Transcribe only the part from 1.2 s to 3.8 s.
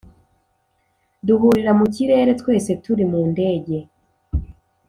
Duhurira mu kirere twese turi mu ndege